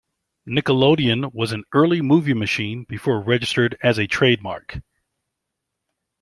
"Nickelodeon" 0.47 1.31
was 1.31 1.51
an 1.51 1.63
early 1.75 2.01
movie 2.01 2.33
machine 2.33 2.85
before 2.85 3.21
registered 3.21 3.77
as 3.83 3.99
a 3.99 4.07
trademark. 4.07 4.79